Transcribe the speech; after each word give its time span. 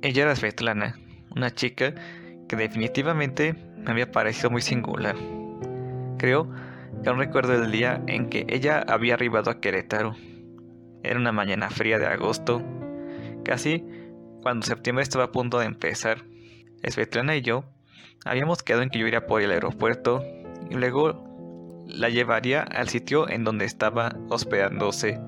Ella 0.00 0.22
era 0.22 0.36
Svetlana, 0.36 0.96
una 1.34 1.50
chica 1.50 1.92
que 2.48 2.54
definitivamente 2.54 3.54
me 3.78 3.90
había 3.90 4.12
parecido 4.12 4.48
muy 4.48 4.62
singular. 4.62 5.16
Creo 6.18 6.48
que 7.02 7.08
aún 7.08 7.18
recuerdo 7.18 7.54
el 7.54 7.72
día 7.72 8.00
en 8.06 8.28
que 8.28 8.46
ella 8.48 8.78
había 8.86 9.14
arribado 9.14 9.50
a 9.50 9.60
Querétaro. 9.60 10.14
Era 11.02 11.18
una 11.18 11.32
mañana 11.32 11.68
fría 11.68 11.98
de 11.98 12.06
agosto, 12.06 12.62
casi 13.44 13.84
cuando 14.40 14.66
septiembre 14.66 15.02
estaba 15.02 15.24
a 15.24 15.32
punto 15.32 15.58
de 15.58 15.66
empezar. 15.66 16.24
Svetlana 16.88 17.34
y 17.34 17.42
yo 17.42 17.64
habíamos 18.24 18.62
quedado 18.62 18.84
en 18.84 18.90
que 18.90 19.00
yo 19.00 19.06
iría 19.08 19.26
por 19.26 19.42
el 19.42 19.50
aeropuerto 19.50 20.22
y 20.70 20.74
luego 20.74 21.84
la 21.88 22.08
llevaría 22.08 22.62
al 22.62 22.88
sitio 22.88 23.28
en 23.28 23.42
donde 23.42 23.64
estaba 23.64 24.14
hospedándose. 24.28 25.18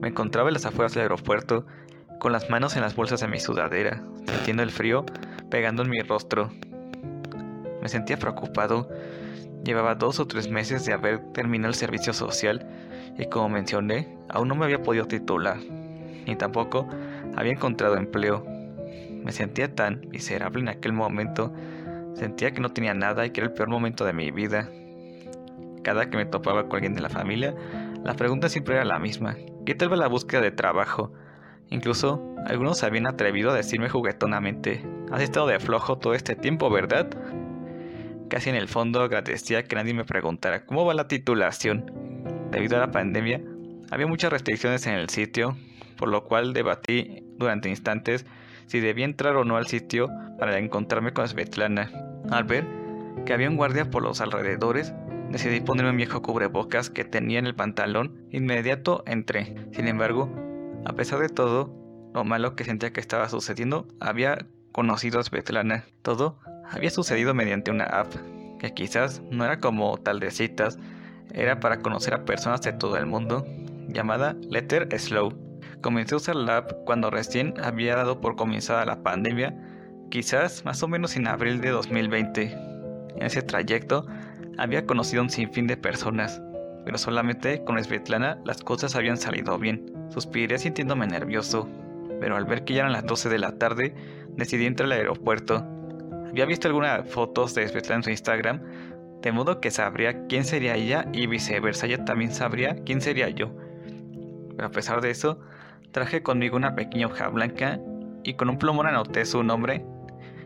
Me 0.00 0.08
encontraba 0.08 0.48
en 0.48 0.54
las 0.54 0.64
afueras 0.64 0.94
del 0.94 1.02
aeropuerto 1.02 1.66
con 2.18 2.32
las 2.32 2.50
manos 2.50 2.76
en 2.76 2.82
las 2.82 2.96
bolsas 2.96 3.20
de 3.20 3.28
mi 3.28 3.40
sudadera, 3.40 4.02
sintiendo 4.26 4.62
el 4.62 4.70
frío 4.70 5.04
pegando 5.50 5.82
en 5.82 5.90
mi 5.90 6.00
rostro. 6.00 6.50
Me 7.80 7.88
sentía 7.88 8.18
preocupado. 8.18 8.88
Llevaba 9.64 9.94
dos 9.94 10.20
o 10.20 10.26
tres 10.26 10.50
meses 10.50 10.84
de 10.84 10.92
haber 10.92 11.20
terminado 11.32 11.70
el 11.70 11.74
servicio 11.74 12.12
social 12.12 12.66
y 13.18 13.26
como 13.26 13.48
mencioné, 13.48 14.08
aún 14.28 14.48
no 14.48 14.54
me 14.54 14.64
había 14.64 14.82
podido 14.82 15.06
titular, 15.06 15.58
ni 16.26 16.36
tampoco 16.36 16.88
había 17.36 17.52
encontrado 17.52 17.96
empleo. 17.96 18.44
Me 19.24 19.32
sentía 19.32 19.74
tan 19.74 20.08
miserable 20.10 20.60
en 20.60 20.68
aquel 20.68 20.92
momento, 20.92 21.52
sentía 22.14 22.52
que 22.52 22.60
no 22.60 22.70
tenía 22.70 22.94
nada 22.94 23.26
y 23.26 23.30
que 23.30 23.40
era 23.40 23.48
el 23.48 23.54
peor 23.54 23.68
momento 23.68 24.04
de 24.04 24.12
mi 24.12 24.30
vida. 24.30 24.68
Cada 25.82 26.08
que 26.08 26.16
me 26.16 26.26
topaba 26.26 26.64
con 26.64 26.76
alguien 26.76 26.94
de 26.94 27.00
la 27.00 27.08
familia, 27.08 27.54
la 28.04 28.14
pregunta 28.14 28.48
siempre 28.48 28.76
era 28.76 28.84
la 28.84 28.98
misma. 28.98 29.36
¿Qué 29.66 29.74
tal 29.74 29.92
va 29.92 29.96
la 29.96 30.08
búsqueda 30.08 30.40
de 30.40 30.50
trabajo? 30.50 31.12
Incluso 31.70 32.34
algunos 32.46 32.78
se 32.78 32.86
habían 32.86 33.06
atrevido 33.06 33.50
a 33.50 33.54
decirme 33.54 33.88
juguetonamente, 33.88 34.84
has 35.10 35.22
estado 35.22 35.46
de 35.46 35.60
flojo 35.60 35.98
todo 35.98 36.14
este 36.14 36.34
tiempo, 36.34 36.70
¿verdad? 36.70 37.08
Casi 38.28 38.50
en 38.50 38.56
el 38.56 38.68
fondo 38.68 39.02
agradecía 39.02 39.64
que 39.64 39.76
nadie 39.76 39.94
me 39.94 40.04
preguntara 40.04 40.64
cómo 40.64 40.84
va 40.84 40.94
la 40.94 41.08
titulación. 41.08 41.90
Debido 42.50 42.76
a 42.76 42.80
la 42.80 42.90
pandemia, 42.90 43.42
había 43.90 44.06
muchas 44.06 44.32
restricciones 44.32 44.86
en 44.86 44.94
el 44.94 45.08
sitio, 45.08 45.56
por 45.96 46.08
lo 46.08 46.24
cual 46.24 46.52
debatí 46.52 47.24
durante 47.36 47.68
instantes 47.68 48.26
si 48.66 48.80
debía 48.80 49.06
entrar 49.06 49.36
o 49.36 49.44
no 49.44 49.56
al 49.56 49.66
sitio 49.66 50.08
para 50.38 50.58
encontrarme 50.58 51.12
con 51.12 51.26
Svetlana. 51.26 51.90
Al 52.30 52.44
ver 52.44 52.66
que 53.24 53.32
había 53.32 53.48
un 53.48 53.56
guardia 53.56 53.90
por 53.90 54.02
los 54.02 54.20
alrededores, 54.20 54.94
decidí 55.30 55.60
ponerme 55.60 55.90
un 55.90 55.96
viejo 55.96 56.22
cubrebocas 56.22 56.90
que 56.90 57.04
tenía 57.04 57.38
en 57.38 57.46
el 57.46 57.54
pantalón. 57.54 58.26
Inmediato 58.30 59.02
entré. 59.06 59.54
Sin 59.72 59.88
embargo, 59.88 60.30
a 60.88 60.94
pesar 60.94 61.20
de 61.20 61.28
todo, 61.28 61.70
lo 62.14 62.24
malo 62.24 62.56
que 62.56 62.64
sentía 62.64 62.94
que 62.94 63.00
estaba 63.00 63.28
sucediendo, 63.28 63.86
había 64.00 64.46
conocido 64.72 65.20
a 65.20 65.22
Svetlana. 65.22 65.84
Todo 66.00 66.38
había 66.64 66.88
sucedido 66.90 67.34
mediante 67.34 67.70
una 67.70 67.84
app, 67.84 68.12
que 68.58 68.72
quizás 68.72 69.20
no 69.30 69.44
era 69.44 69.58
como 69.58 69.98
tal 69.98 70.18
de 70.18 70.30
citas, 70.30 70.78
era 71.34 71.60
para 71.60 71.80
conocer 71.80 72.14
a 72.14 72.24
personas 72.24 72.62
de 72.62 72.72
todo 72.72 72.96
el 72.96 73.04
mundo, 73.04 73.46
llamada 73.88 74.34
Letter 74.48 74.88
Slow. 74.98 75.34
Comencé 75.82 76.14
a 76.14 76.16
usar 76.16 76.36
la 76.36 76.56
app 76.56 76.72
cuando 76.86 77.10
recién 77.10 77.52
había 77.62 77.94
dado 77.94 78.22
por 78.22 78.36
comenzada 78.36 78.86
la 78.86 79.02
pandemia, 79.02 79.54
quizás 80.10 80.64
más 80.64 80.82
o 80.82 80.88
menos 80.88 81.16
en 81.16 81.28
abril 81.28 81.60
de 81.60 81.68
2020. 81.68 82.44
En 83.14 83.22
ese 83.22 83.42
trayecto 83.42 84.06
había 84.56 84.86
conocido 84.86 85.22
un 85.22 85.28
sinfín 85.28 85.66
de 85.66 85.76
personas, 85.76 86.40
pero 86.86 86.96
solamente 86.96 87.62
con 87.64 87.82
Svetlana 87.82 88.38
las 88.46 88.62
cosas 88.62 88.96
habían 88.96 89.18
salido 89.18 89.58
bien. 89.58 89.97
Suspiré 90.10 90.58
sintiéndome 90.58 91.06
nervioso, 91.06 91.68
pero 92.20 92.36
al 92.36 92.44
ver 92.44 92.64
que 92.64 92.74
ya 92.74 92.80
eran 92.80 92.92
las 92.92 93.06
12 93.06 93.28
de 93.28 93.38
la 93.38 93.58
tarde, 93.58 93.94
decidí 94.36 94.66
entrar 94.66 94.86
al 94.86 94.98
aeropuerto. 94.98 95.64
Había 96.28 96.46
visto 96.46 96.68
algunas 96.68 97.08
fotos 97.08 97.54
de 97.54 97.66
Svetlana 97.66 97.96
en 97.96 98.02
su 98.02 98.10
Instagram, 98.10 98.60
de 99.22 99.32
modo 99.32 99.60
que 99.60 99.70
sabría 99.70 100.26
quién 100.26 100.44
sería 100.44 100.76
ella 100.76 101.06
y 101.12 101.26
viceversa, 101.26 101.86
ella 101.86 102.04
también 102.04 102.32
sabría 102.32 102.76
quién 102.84 103.00
sería 103.00 103.28
yo. 103.28 103.54
Pero 104.56 104.68
a 104.68 104.70
pesar 104.70 105.00
de 105.00 105.10
eso, 105.10 105.40
traje 105.92 106.22
conmigo 106.22 106.56
una 106.56 106.74
pequeña 106.74 107.06
hoja 107.06 107.28
blanca 107.28 107.80
y 108.22 108.34
con 108.34 108.48
un 108.48 108.58
plumón 108.58 108.86
anoté 108.86 109.24
su 109.24 109.42
nombre 109.42 109.84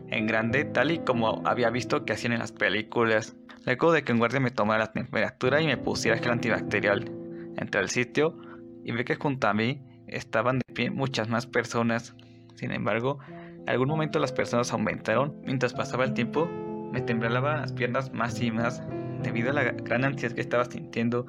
en 0.09 0.27
grande, 0.27 0.65
tal 0.65 0.91
y 0.91 0.99
como 0.99 1.41
había 1.45 1.69
visto 1.69 2.05
que 2.05 2.13
hacían 2.13 2.33
en 2.33 2.39
las 2.39 2.51
películas. 2.51 3.35
Luego 3.65 3.91
de 3.91 4.03
que 4.03 4.11
un 4.11 4.19
guardia 4.19 4.39
me 4.39 4.51
tomara 4.51 4.85
la 4.85 4.91
temperatura 4.91 5.61
y 5.61 5.65
me 5.65 5.77
pusiera 5.77 6.17
gel 6.17 6.31
antibacterial. 6.31 7.09
Entré 7.57 7.79
al 7.79 7.89
sitio 7.89 8.37
y 8.83 8.91
vi 8.91 9.03
que 9.03 9.15
junto 9.15 9.47
a 9.47 9.53
mí 9.53 9.81
estaban 10.07 10.59
de 10.59 10.73
pie 10.73 10.89
muchas 10.89 11.29
más 11.29 11.47
personas. 11.47 12.15
Sin 12.55 12.71
embargo, 12.71 13.19
algún 13.67 13.87
momento 13.87 14.19
las 14.19 14.31
personas 14.31 14.71
aumentaron. 14.71 15.35
Mientras 15.45 15.73
pasaba 15.73 16.03
el 16.03 16.13
tiempo, 16.13 16.49
me 16.91 17.01
temblaban 17.01 17.61
las 17.61 17.71
piernas 17.73 18.13
más 18.13 18.39
y 18.41 18.51
más 18.51 18.81
debido 19.21 19.51
a 19.51 19.53
la 19.53 19.63
gran 19.63 20.05
ansiedad 20.05 20.35
que 20.35 20.41
estaba 20.41 20.65
sintiendo. 20.65 21.25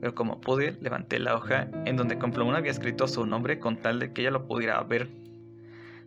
Pero 0.00 0.14
como 0.14 0.40
pude, 0.40 0.76
levanté 0.80 1.18
la 1.18 1.34
hoja 1.34 1.68
en 1.84 1.96
donde 1.96 2.18
con 2.18 2.32
plumón 2.32 2.54
había 2.54 2.70
escrito 2.70 3.06
su 3.08 3.26
nombre 3.26 3.58
con 3.58 3.76
tal 3.76 3.98
de 3.98 4.12
que 4.12 4.22
ella 4.22 4.30
lo 4.30 4.46
pudiera 4.46 4.82
ver. 4.82 5.08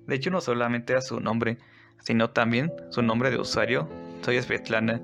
De 0.08 0.16
hecho, 0.16 0.32
no 0.32 0.42
solamente 0.42 0.94
era 0.94 1.02
su 1.02 1.20
nombre, 1.20 1.58
sino 2.00 2.30
también 2.30 2.72
su 2.90 3.02
nombre 3.02 3.30
de 3.30 3.40
usuario. 3.40 3.88
Soy 4.22 4.42
Svetlana 4.42 5.02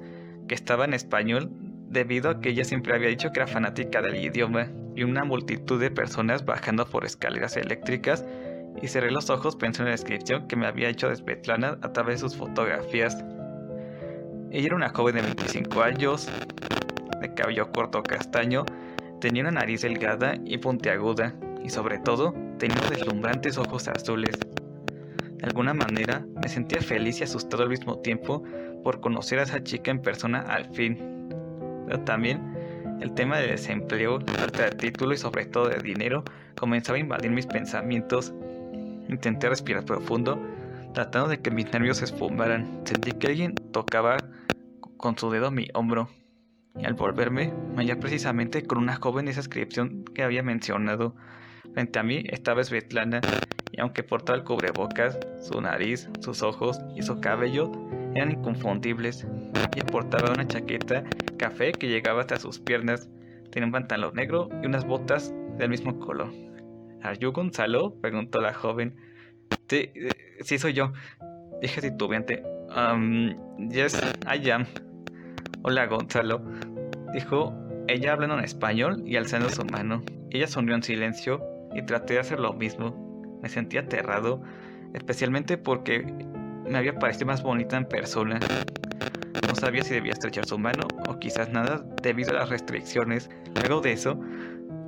que 0.47 0.55
estaba 0.55 0.85
en 0.85 0.93
español 0.93 1.51
debido 1.89 2.29
a 2.29 2.39
que 2.39 2.49
ella 2.49 2.63
siempre 2.63 2.93
había 2.93 3.09
dicho 3.09 3.31
que 3.31 3.39
era 3.39 3.47
fanática 3.47 4.01
del 4.01 4.23
idioma 4.23 4.67
y 4.95 5.03
una 5.03 5.23
multitud 5.23 5.79
de 5.79 5.89
personas 5.89 6.45
bajando 6.45 6.85
por 6.85 7.03
escaleras 7.03 7.57
eléctricas 7.57 8.25
y 8.81 8.87
cerré 8.87 9.11
los 9.11 9.29
ojos 9.29 9.55
pensando 9.55 9.87
en 9.87 9.91
la 9.91 9.97
descripción 9.97 10.47
que 10.47 10.55
me 10.55 10.67
había 10.67 10.89
hecho 10.89 11.09
de 11.09 11.15
Svetlana 11.15 11.79
a 11.81 11.91
través 11.91 12.21
de 12.21 12.29
sus 12.29 12.37
fotografías. 12.37 13.17
Ella 14.51 14.67
era 14.67 14.75
una 14.75 14.89
joven 14.89 15.15
de 15.15 15.21
25 15.21 15.81
años, 15.81 16.29
de 17.19 17.33
cabello 17.33 17.71
corto 17.71 18.03
castaño, 18.03 18.65
tenía 19.19 19.43
una 19.43 19.51
nariz 19.51 19.81
delgada 19.81 20.35
y 20.45 20.57
puntiaguda 20.59 21.35
y 21.63 21.69
sobre 21.69 21.97
todo 21.99 22.33
tenía 22.57 22.87
deslumbrantes 22.89 23.57
ojos 23.57 23.87
azules. 23.87 24.37
De 24.37 25.45
alguna 25.45 25.73
manera 25.73 26.25
me 26.41 26.49
sentía 26.49 26.81
feliz 26.81 27.19
y 27.19 27.23
asustado 27.23 27.63
al 27.63 27.69
mismo 27.69 27.99
tiempo 27.99 28.43
por 28.83 28.99
conocer 29.01 29.39
a 29.39 29.43
esa 29.43 29.63
chica 29.63 29.91
en 29.91 30.01
persona 30.01 30.41
al 30.41 30.65
fin. 30.73 31.18
También 32.05 32.97
el 33.01 33.13
tema 33.13 33.37
de 33.37 33.47
desempleo, 33.47 34.19
falta 34.19 34.65
de 34.65 34.71
título 34.71 35.13
y 35.13 35.17
sobre 35.17 35.45
todo 35.45 35.69
de 35.69 35.79
dinero 35.79 36.23
comenzaba 36.57 36.97
a 36.97 37.01
invadir 37.01 37.31
mis 37.31 37.47
pensamientos. 37.47 38.33
Intenté 39.07 39.49
respirar 39.49 39.85
profundo, 39.85 40.39
tratando 40.93 41.29
de 41.29 41.39
que 41.41 41.51
mis 41.51 41.71
nervios 41.71 41.97
se 41.97 42.05
esfumaran. 42.05 42.81
Sentí 42.83 43.13
que 43.13 43.27
alguien 43.27 43.55
tocaba 43.55 44.17
con 44.97 45.17
su 45.17 45.31
dedo 45.31 45.49
mi 45.49 45.69
hombro. 45.73 46.09
Y 46.77 46.85
al 46.85 46.93
volverme, 46.93 47.53
me 47.75 47.83
hallé 47.83 47.95
precisamente 47.95 48.63
con 48.63 48.77
una 48.77 48.95
joven 48.95 49.25
de 49.25 49.31
esa 49.31 49.41
inscripción 49.41 50.03
que 50.13 50.23
había 50.23 50.43
mencionado. 50.43 51.15
Frente 51.73 51.99
a 51.99 52.03
mí 52.03 52.23
estaba 52.27 52.63
Svetlana, 52.63 53.21
y 53.71 53.79
aunque 53.79 54.03
portaba 54.03 54.37
el 54.37 54.43
cubrebocas, 54.43 55.17
su 55.41 55.59
nariz, 55.61 56.09
sus 56.19 56.41
ojos 56.41 56.79
y 56.95 57.01
su 57.01 57.19
cabello 57.21 57.71
eran 58.15 58.31
inconfundibles. 58.31 59.25
Ella 59.75 59.85
portaba 59.85 60.31
una 60.31 60.47
chaqueta 60.47 61.03
café 61.37 61.71
que 61.71 61.87
llegaba 61.87 62.21
hasta 62.21 62.37
sus 62.37 62.59
piernas. 62.59 63.09
Tenía 63.51 63.65
un 63.67 63.71
pantalón 63.71 64.15
negro 64.15 64.49
y 64.61 64.65
unas 64.65 64.85
botas 64.85 65.33
del 65.57 65.69
mismo 65.69 65.99
color. 65.99 66.31
¿Are 67.01 67.17
you 67.17 67.31
Gonzalo? 67.31 67.95
preguntó 68.01 68.41
la 68.41 68.53
joven. 68.53 68.95
Sí, 69.67 69.89
eh, 69.95 70.09
sí 70.41 70.57
soy 70.57 70.73
yo, 70.73 70.93
dije 71.61 71.81
titubeante. 71.81 72.43
Um, 72.75 73.69
yes, 73.69 73.99
I 74.25 74.49
am. 74.51 74.65
Hola 75.63 75.87
Gonzalo, 75.87 76.41
dijo 77.13 77.53
ella 77.87 78.13
hablando 78.13 78.37
en 78.37 78.43
español 78.43 79.01
y 79.05 79.15
alzando 79.15 79.49
su 79.49 79.65
mano. 79.65 80.03
Ella 80.29 80.47
sonrió 80.47 80.75
en 80.75 80.83
silencio 80.83 81.41
y 81.73 81.81
traté 81.81 82.15
de 82.15 82.19
hacer 82.19 82.39
lo 82.39 82.53
mismo. 82.53 83.39
Me 83.41 83.49
sentí 83.49 83.77
aterrado, 83.77 84.41
especialmente 84.93 85.57
porque 85.57 86.05
me 86.69 86.77
había 86.77 86.97
parecido 86.97 87.27
más 87.27 87.43
bonita 87.43 87.77
en 87.77 87.85
persona. 87.85 88.39
No 89.47 89.55
sabía 89.55 89.83
si 89.83 89.93
debía 89.93 90.13
estrechar 90.13 90.45
su 90.45 90.57
mano 90.57 90.87
o 91.07 91.17
quizás 91.17 91.49
nada 91.49 91.83
debido 92.01 92.31
a 92.31 92.35
las 92.35 92.49
restricciones. 92.49 93.29
Luego 93.55 93.81
de 93.81 93.93
eso, 93.93 94.19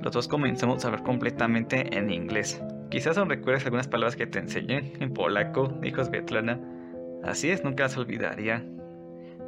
los 0.00 0.12
dos 0.12 0.28
comenzamos 0.28 0.84
a 0.84 0.88
hablar 0.88 1.02
completamente 1.02 1.96
en 1.96 2.10
inglés. 2.10 2.62
Quizás 2.90 3.18
aún 3.18 3.28
recuerdes 3.28 3.64
algunas 3.64 3.88
palabras 3.88 4.16
que 4.16 4.26
te 4.26 4.38
enseñé 4.38 4.92
en 5.00 5.12
polaco, 5.12 5.68
dijo 5.80 6.04
Svetlana. 6.04 6.60
Así 7.24 7.50
es, 7.50 7.64
nunca 7.64 7.84
las 7.84 7.96
olvidaría. 7.96 8.64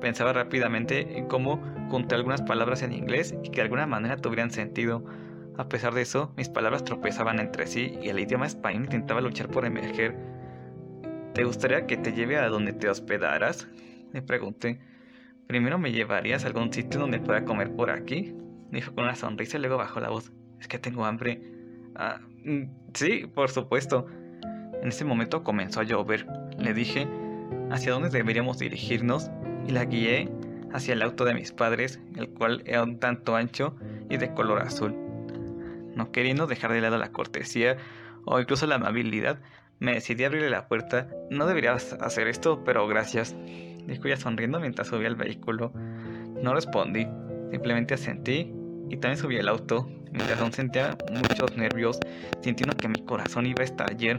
Pensaba 0.00 0.32
rápidamente 0.32 1.16
en 1.16 1.26
cómo 1.26 1.62
junté 1.90 2.14
algunas 2.14 2.42
palabras 2.42 2.82
en 2.82 2.92
inglés 2.92 3.34
y 3.42 3.50
que 3.50 3.56
de 3.56 3.62
alguna 3.62 3.86
manera 3.86 4.16
tuvieran 4.16 4.50
sentido. 4.50 5.04
A 5.56 5.68
pesar 5.68 5.94
de 5.94 6.02
eso, 6.02 6.32
mis 6.36 6.48
palabras 6.48 6.84
tropezaban 6.84 7.38
entre 7.38 7.66
sí 7.66 7.96
y 8.02 8.08
el 8.08 8.18
idioma 8.18 8.46
español 8.46 8.84
intentaba 8.84 9.20
luchar 9.20 9.48
por 9.48 9.64
emerger. 9.64 10.33
¿Te 11.34 11.42
gustaría 11.42 11.84
que 11.88 11.96
te 11.96 12.12
lleve 12.12 12.36
a 12.36 12.48
donde 12.48 12.72
te 12.72 12.88
hospedaras? 12.88 13.66
Le 14.12 14.22
pregunté. 14.22 14.78
¿Primero 15.48 15.78
me 15.78 15.90
llevarías 15.90 16.44
a 16.44 16.46
algún 16.46 16.72
sitio 16.72 17.00
donde 17.00 17.18
pueda 17.18 17.44
comer 17.44 17.74
por 17.74 17.90
aquí? 17.90 18.36
Dijo 18.70 18.94
con 18.94 19.02
una 19.02 19.16
sonrisa 19.16 19.56
y 19.56 19.60
luego 19.60 19.76
bajó 19.76 19.98
la 19.98 20.10
voz. 20.10 20.30
Es 20.60 20.68
que 20.68 20.78
tengo 20.78 21.04
hambre. 21.04 21.42
Ah, 21.96 22.20
mm, 22.44 22.66
sí, 22.94 23.26
por 23.26 23.50
supuesto. 23.50 24.06
En 24.80 24.88
ese 24.88 25.04
momento 25.04 25.42
comenzó 25.42 25.80
a 25.80 25.82
llover. 25.82 26.24
Le 26.56 26.72
dije 26.72 27.08
hacia 27.72 27.90
dónde 27.90 28.10
deberíamos 28.10 28.58
dirigirnos 28.58 29.28
y 29.66 29.72
la 29.72 29.86
guié 29.86 30.30
hacia 30.72 30.94
el 30.94 31.02
auto 31.02 31.24
de 31.24 31.34
mis 31.34 31.50
padres, 31.50 31.98
el 32.16 32.28
cual 32.28 32.62
era 32.64 32.84
un 32.84 33.00
tanto 33.00 33.34
ancho 33.34 33.74
y 34.08 34.18
de 34.18 34.32
color 34.34 34.62
azul. 34.62 34.94
No 35.96 36.12
queriendo 36.12 36.46
dejar 36.46 36.72
de 36.72 36.80
lado 36.80 36.96
la 36.96 37.10
cortesía 37.10 37.76
o 38.24 38.38
incluso 38.38 38.68
la 38.68 38.76
amabilidad, 38.76 39.40
me 39.78 39.94
decidí 39.94 40.24
a 40.24 40.28
abrirle 40.28 40.50
la 40.50 40.68
puerta. 40.68 41.08
No 41.30 41.46
deberías 41.46 41.92
hacer 41.94 42.28
esto, 42.28 42.64
pero 42.64 42.86
gracias, 42.86 43.34
dijo 43.86 44.06
ella 44.06 44.16
sonriendo 44.16 44.60
mientras 44.60 44.88
subía 44.88 45.08
al 45.08 45.16
vehículo. 45.16 45.72
No 46.42 46.54
respondí, 46.54 47.06
simplemente 47.50 47.94
asentí 47.94 48.52
y 48.90 48.96
también 48.96 49.16
subí 49.18 49.38
al 49.38 49.48
auto, 49.48 49.88
mientras 50.12 50.40
aún 50.40 50.52
sentía 50.52 50.96
muchos 51.10 51.56
nervios, 51.56 51.98
sintiendo 52.40 52.76
que 52.76 52.88
mi 52.88 53.04
corazón 53.04 53.46
iba 53.46 53.62
a 53.62 53.64
estallar. 53.64 54.16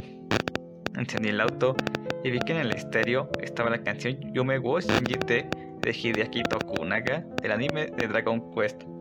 Encendí 0.95 1.29
el 1.29 1.41
auto 1.41 1.75
y 2.23 2.31
vi 2.31 2.39
que 2.39 2.53
en 2.53 2.59
el 2.59 2.71
estéreo 2.71 3.29
estaba 3.41 3.69
la 3.69 3.83
canción 3.83 4.17
Yume 4.33 4.57
wo 4.59 4.79
Shinjite 4.79 5.49
de 5.81 5.91
Hideaki 5.91 6.41
Tokunaga 6.43 7.25
del 7.41 7.51
anime 7.51 7.87
de 7.87 8.07
Dragon 8.07 8.51
Quest. 8.53 8.94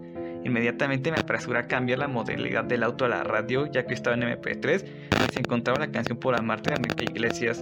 Inmediatamente 0.44 1.10
me 1.10 1.18
apresuré 1.18 1.58
a 1.58 1.66
cambiar 1.66 1.98
la 1.98 2.08
modalidad 2.08 2.64
del 2.64 2.82
auto 2.82 3.06
a 3.06 3.08
la 3.08 3.24
radio, 3.24 3.66
ya 3.66 3.86
que 3.86 3.94
estaba 3.94 4.14
en 4.14 4.22
MP3 4.22 4.84
y 4.84 5.32
se 5.32 5.40
encontraba 5.40 5.78
la 5.78 5.90
canción 5.90 6.18
Por 6.18 6.38
amarte 6.38 6.70
de 6.70 6.76
Enrique 6.76 7.04
Iglesias. 7.04 7.60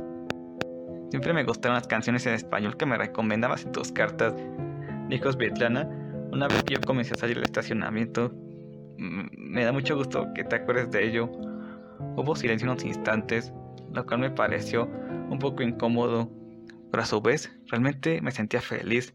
Siempre 1.11 1.33
me 1.33 1.45
gustaron 1.45 1.77
las 1.77 1.87
canciones 1.87 2.27
en 2.27 2.35
español 2.35 2.77
que 2.77 2.87
me 2.87 2.99
recomendabas 2.99 3.65
en 3.65 3.73
tus 3.73 3.93
cartas, 3.93 4.35
dijo 5.09 5.31
Svetlana, 5.31 5.89
una 6.33 6.49
vez 6.49 6.63
que 6.65 6.75
yo 6.75 6.81
comencé 6.81 7.15
a 7.15 7.19
salir 7.19 7.37
del 7.37 7.45
estacionamiento. 7.45 8.33
Me 8.97 9.65
da 9.65 9.73
mucho 9.73 9.97
gusto 9.97 10.27
que 10.35 10.43
te 10.43 10.57
acuerdes 10.57 10.91
de 10.91 11.07
ello. 11.07 11.31
Hubo 12.17 12.35
silencio 12.35 12.69
unos 12.69 12.85
instantes, 12.85 13.53
lo 13.93 14.05
cual 14.07 14.21
me 14.21 14.31
pareció 14.31 14.87
un 15.31 15.39
poco 15.39 15.63
incómodo, 15.63 16.31
pero 16.91 17.03
a 17.03 17.07
su 17.07 17.21
vez 17.21 17.53
realmente 17.69 18.21
me 18.23 18.33
sentía 18.33 18.61
feliz. 18.61 19.15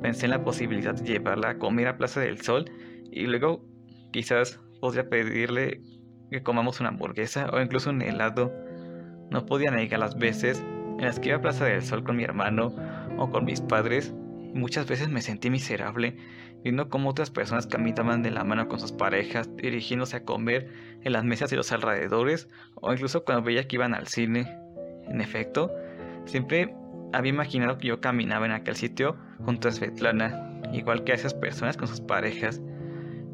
Pensé 0.00 0.26
en 0.26 0.30
la 0.30 0.44
posibilidad 0.44 0.94
de 0.94 1.04
llevarla 1.04 1.50
a 1.50 1.58
comer 1.58 1.88
a 1.88 1.96
Plaza 1.96 2.20
del 2.20 2.40
Sol 2.40 2.66
y 3.10 3.26
luego 3.26 3.64
quizás 4.12 4.60
podría 4.80 5.08
pedirle 5.08 5.80
que 6.30 6.42
comamos 6.42 6.80
una 6.80 6.90
hamburguesa 6.90 7.50
o 7.52 7.60
incluso 7.60 7.90
un 7.90 8.02
helado. 8.02 8.52
No 9.30 9.46
podía 9.46 9.70
negar 9.70 10.00
las 10.00 10.16
veces 10.16 10.62
en 10.98 11.04
las 11.04 11.20
que 11.20 11.28
iba 11.28 11.38
a 11.38 11.40
Plaza 11.40 11.64
del 11.64 11.82
Sol 11.82 12.04
con 12.04 12.16
mi 12.16 12.24
hermano 12.24 12.74
o 13.18 13.30
con 13.30 13.44
mis 13.44 13.60
padres 13.60 14.14
muchas 14.54 14.86
veces 14.86 15.08
me 15.08 15.22
sentí 15.22 15.50
miserable 15.50 16.16
viendo 16.62 16.88
cómo 16.88 17.10
otras 17.10 17.30
personas 17.30 17.66
caminaban 17.66 18.22
de 18.22 18.30
la 18.30 18.44
mano 18.44 18.68
con 18.68 18.80
sus 18.80 18.92
parejas 18.92 19.54
dirigiéndose 19.56 20.16
a 20.16 20.24
comer 20.24 20.68
en 21.02 21.12
las 21.12 21.24
mesas 21.24 21.50
de 21.50 21.56
los 21.56 21.72
alrededores 21.72 22.48
o 22.74 22.92
incluso 22.92 23.24
cuando 23.24 23.44
veía 23.44 23.66
que 23.66 23.76
iban 23.76 23.94
al 23.94 24.08
cine. 24.08 24.46
En 25.08 25.20
efecto, 25.20 25.72
siempre 26.26 26.74
había 27.12 27.30
imaginado 27.30 27.78
que 27.78 27.88
yo 27.88 28.00
caminaba 28.00 28.46
en 28.46 28.52
aquel 28.52 28.76
sitio 28.76 29.16
junto 29.44 29.68
a 29.68 29.72
Svetlana, 29.72 30.60
igual 30.72 31.04
que 31.04 31.12
a 31.12 31.14
esas 31.14 31.34
personas 31.34 31.76
con 31.76 31.88
sus 31.88 32.00
parejas. 32.00 32.60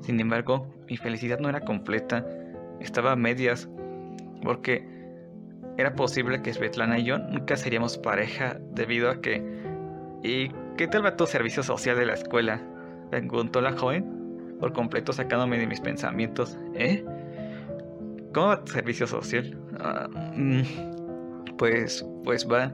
Sin 0.02 0.20
embargo, 0.20 0.66
mi 0.88 0.96
felicidad 0.96 1.38
no 1.40 1.48
era 1.48 1.60
completa, 1.60 2.24
estaba 2.80 3.12
a 3.12 3.16
medias, 3.16 3.68
porque 4.42 4.86
era 5.78 5.94
posible 5.94 6.42
que 6.42 6.52
Svetlana 6.52 6.98
y 6.98 7.04
yo 7.04 7.18
nunca 7.18 7.56
seríamos 7.56 7.98
pareja 7.98 8.58
debido 8.72 9.10
a 9.10 9.20
que... 9.20 9.42
¿Y 10.22 10.48
qué 10.76 10.88
tal 10.88 11.04
va 11.04 11.16
tu 11.16 11.26
servicio 11.26 11.62
social 11.62 11.96
de 11.98 12.06
la 12.06 12.14
escuela? 12.14 12.62
Preguntó 13.10 13.60
la 13.60 13.72
joven, 13.72 14.56
por 14.58 14.72
completo 14.72 15.12
sacándome 15.12 15.58
de 15.58 15.66
mis 15.66 15.80
pensamientos. 15.80 16.58
¿Eh? 16.74 17.04
¿Cómo 18.32 18.48
va 18.48 18.64
tu 18.64 18.72
servicio 18.72 19.06
social? 19.06 19.58
Ah, 19.78 20.08
mm, 20.34 20.62
pues, 21.56 22.04
pues 22.24 22.46
va. 22.50 22.72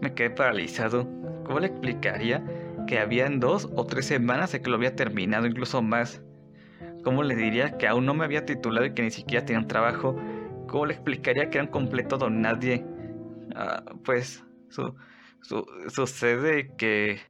Me 0.00 0.14
quedé 0.14 0.30
paralizado. 0.30 1.06
¿Cómo 1.44 1.60
le 1.60 1.66
explicaría 1.66 2.42
que 2.90 2.98
habían 2.98 3.38
dos 3.38 3.68
o 3.76 3.86
tres 3.86 4.06
semanas 4.06 4.50
de 4.50 4.60
que 4.62 4.68
lo 4.68 4.74
había 4.74 4.96
terminado, 4.96 5.46
incluso 5.46 5.80
más? 5.80 6.24
¿Cómo 7.04 7.22
le 7.22 7.36
diría 7.36 7.78
que 7.78 7.86
aún 7.86 8.04
no 8.04 8.14
me 8.14 8.24
había 8.24 8.44
titulado 8.44 8.84
y 8.84 8.94
que 8.94 9.02
ni 9.02 9.12
siquiera 9.12 9.46
tenía 9.46 9.64
trabajo? 9.68 10.16
¿Cómo 10.66 10.86
le 10.86 10.94
explicaría 10.94 11.48
que 11.50 11.58
era 11.58 11.66
un 11.66 11.70
completo 11.70 12.18
don 12.18 12.42
nadie? 12.42 12.84
Ah, 13.54 13.84
pues 14.04 14.44
su, 14.70 14.96
su, 15.40 15.64
sucede 15.88 16.74
que 16.76 17.20